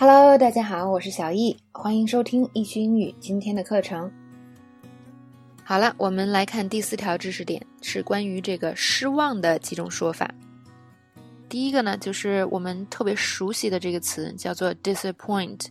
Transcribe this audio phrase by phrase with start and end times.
[0.00, 4.08] Hello，大家好，我是小易，欢迎收听易趣英语今天的课程。
[5.64, 10.32] 好了，我们来看第四条知识点，是关于这个失望的几种说法。
[11.48, 15.66] 第一个呢，就是我们特别熟悉的这个词，叫做 disappoint，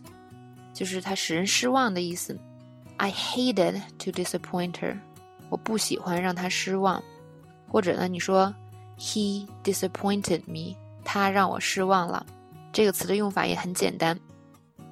[0.74, 2.38] 就是它使人失望的意思。
[2.98, 4.98] I hated to disappoint her，
[5.48, 7.02] 我不喜欢让她失望。
[7.66, 8.54] 或者呢，你说
[8.98, 12.26] He disappointed me，他让我失望了。
[12.78, 14.16] 这个词的用法也很简单。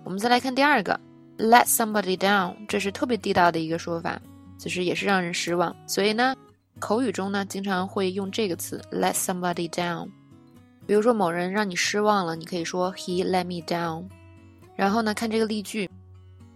[0.02, 0.98] 我们再来看第二个
[1.38, 4.20] ，let somebody down，这是特别地道的一个说法，
[4.58, 5.72] 就是也是让人失望。
[5.86, 6.34] 所以呢，
[6.80, 10.08] 口语中呢，经常会用这个词 let somebody down。
[10.84, 14.06] 比如说某人让你失望了，你可以说 He let me down。
[14.74, 15.88] 然后呢，看这个例句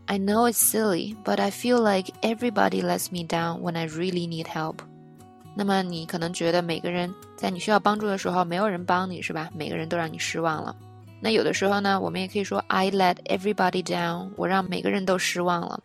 [0.06, 4.26] ，I know it's silly, but I feel like everybody lets me down when I really
[4.26, 4.78] need help。
[5.54, 9.48] 那么你可能觉得每个人在你需要帮助的时候，没有人帮你是吧？
[9.54, 10.74] 每个人都让你失望了。
[11.20, 15.82] 那有的时候呢，我们也可以说 I let everybody down，我让每个人都失望了。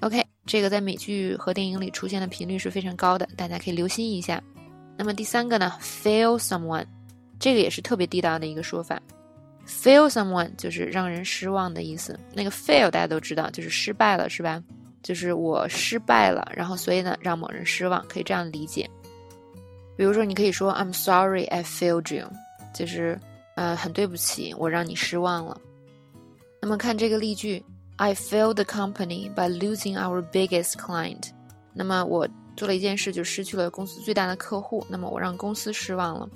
[0.00, 4.40] OK，这个在美剧和电影里出现的频率是非常高的，大家可以留心一下。
[4.96, 6.86] 那么第三个呢，fail someone。
[7.40, 9.00] 这个也是特别地道的一个说法
[9.66, 12.18] ，fail someone 就是让人失望的意思。
[12.32, 14.62] 那个 fail 大家都知道，就是失败了，是吧？
[15.02, 18.88] 就是我失败了，然后所以呢，让某人失望，可以这样理解。
[19.96, 22.28] 比如说，你可以说 I'm sorry I failed you，
[22.74, 23.18] 就是
[23.57, 25.59] 呃很对不起，我让你失望了。
[26.61, 27.63] 那么看这个例句，
[27.97, 31.29] I failed the company by losing our biggest client。
[31.73, 36.29] 那么我做了一件事，就失去了公司最大的客户，那么我让公司失望了。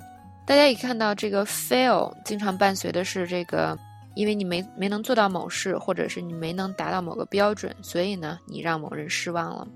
[0.46, 3.78] 大家也看到，这个 fail 经常伴随的是这个，
[4.14, 9.68] 因为你没没能做到某事，或者是你没能达到某个标准，所以呢，你让某人失望了。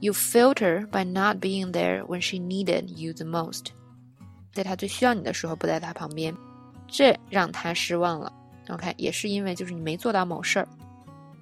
[0.00, 3.66] You failed her by not being there when she needed you the most，
[4.57, 6.35] 在他最需要你的时候不在他旁边，
[6.87, 8.33] 这让他失望了。
[8.69, 10.67] OK，也是因为就是你没做到某事儿。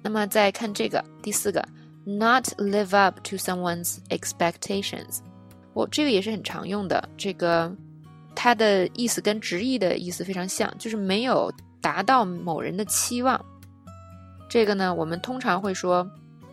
[0.02, 1.66] 那么再看这个第四个
[2.04, 5.20] ，not live up to someone's expectations，
[5.72, 7.74] 我这个也是很常用的这个。
[8.38, 13.42] 它的意思跟直译的意思非常像，就是没有达到某人的期望。
[14.46, 16.06] 这个呢，我们通常会说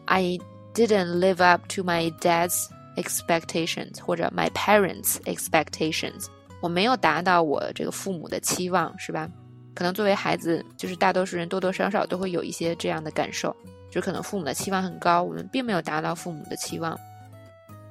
[0.06, 0.40] ，I
[0.74, 6.28] didn't live up to my dad's expectations，或者 my parents' expectations。
[6.64, 9.30] 我没有达到我这个父母的期望，是吧？
[9.76, 13.54] 可能作为孩子，就是大多数人多多少少都会有一些这样的感受，
[13.92, 16.98] 就可能父母的期望很高，我们并没有达到父母的期望。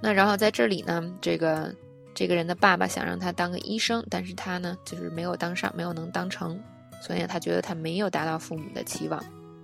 [0.01, 1.71] 那然后在这里呢，这个。
[2.15, 6.61] 这个人的爸爸想让他当个医生，但是他呢，就是没有当上，没有能当成，
[7.01, 9.19] 所以他觉得他没有达到父母的期望。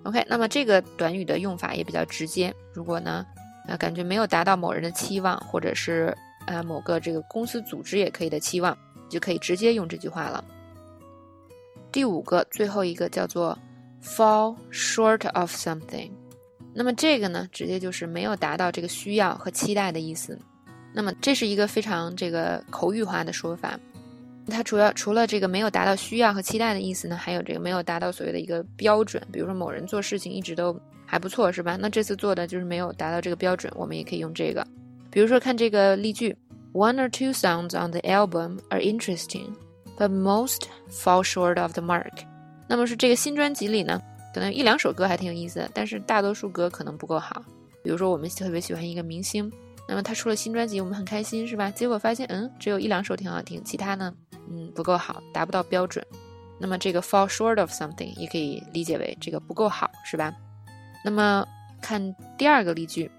[0.04, 2.50] OK，那么这个短语的用法也比较直接。
[2.72, 3.22] 如果呢，
[3.68, 8.76] 啊，感觉没有达到某人的期望，或者是啊某个这个公司组织也可以的期望，
[9.08, 10.44] 就可以直接用这句话了。
[11.90, 13.58] 第五个，最后一个叫做
[14.02, 16.10] fall short of something，
[16.74, 20.38] 那么这个呢，直接就是没有达到这个需要和期待的意思。
[20.92, 23.78] 那么这是一个非常这个口语化的说法，
[24.48, 29.22] 它主要除了这个没有达到需要和期待的意思呢，还有这个没有达到所谓的一个标准。
[29.32, 31.76] 比如说某人做事情一直都还不错，是吧？
[31.80, 34.66] 那这次做的就是没有达到这个标准，我们也可以用这个。
[35.10, 36.36] 比如说看这个例句
[36.78, 39.56] ：One or two songs on the album are interesting,
[39.96, 42.12] but most fall short of the mark。
[42.68, 44.00] 那么是这个新专辑里呢，
[44.32, 47.42] 可能一两首歌还挺有意思的，但是大多数歌可能不够好。
[47.82, 49.50] 比如说我们特别喜欢一个明星。
[49.88, 51.70] 那么他出了新专辑，我们很开心，是吧？
[51.70, 54.14] 结果发现，嗯，只有一两首挺好听，其他呢，
[54.50, 56.04] 嗯，不够好，达不到标准。
[56.60, 60.30] 那么这个 fall short of something 也可以理解为这个不够好，是吧？
[61.02, 61.42] 那么
[61.80, 63.10] 看第二个例句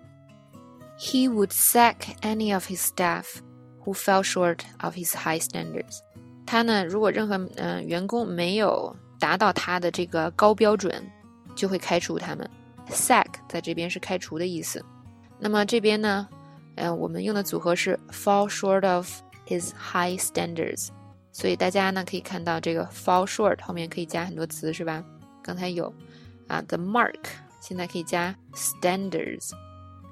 [0.99, 3.25] ，He would sack any of his staff
[3.89, 5.99] who fell short of his high standards。
[6.45, 11.03] 他呢，如果任何嗯员工没有达到他的这个高标准，
[11.55, 12.47] 就会开除他们。
[12.91, 14.83] sack 在这边是开除的意思。
[15.39, 16.27] 那么这边呢？
[16.75, 19.09] 嗯，我们用的组合是 fall short of
[19.47, 20.89] his high standards，
[21.31, 25.03] 所以大家呢可以看到这个 fall short 后面可以加很多词，是吧？
[25.43, 25.93] 刚才有
[26.47, 27.19] 啊 the mark，
[27.59, 29.51] 现在可以加 standards。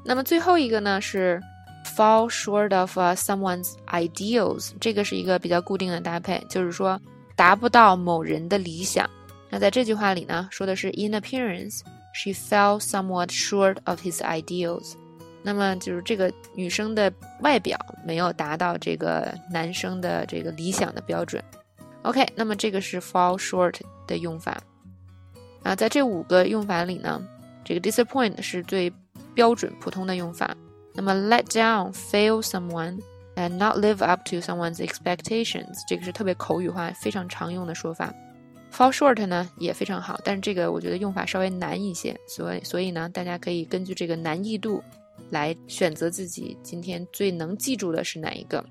[0.04, 1.42] 那么最后一个呢是
[1.88, 7.00] fall short of someone's ideals，这个是一个比较固定的搭配，就是说
[7.36, 9.10] 达不到某人的理想。
[9.50, 11.80] 那在这句话里呢，说的是 in appearance
[12.14, 14.94] she fell somewhat short of his ideals。
[15.42, 21.42] 那么就是这个女生的外表没有达到这个男生的这个理想的标准。
[22.02, 23.76] OK，那么这个是 fall short
[24.06, 24.62] 的用法
[25.64, 27.22] 啊，在这五个用法里呢，
[27.64, 28.92] 这个 disappoint 是最
[29.34, 30.56] 标准普通的用法。
[30.98, 33.00] 那么 let down、fail someone
[33.36, 38.12] and not live up to someone's expectations 这个是特别口语化、非常常用的说法。
[38.74, 44.84] fall short 呢也非常好，但是这个我觉得用法稍微难一些，所以所以呢，大家可以根据这个难易度
[45.30, 48.66] 来选择自己今天最能记住的是哪一个。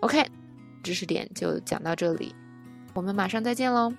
[0.00, 0.24] OK，
[0.82, 2.34] 知识点就讲到这里，
[2.94, 3.92] 我们马上再见喽。